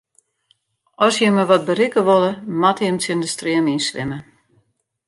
As 1.07 1.13
jimme 1.19 1.43
wat 1.49 1.65
berikke 1.67 2.01
wolle, 2.09 2.31
moatte 2.59 2.83
jimme 2.85 3.01
tsjin 3.01 3.23
de 3.23 3.29
stream 3.35 3.65
yn 3.73 3.81
swimme. 3.87 4.19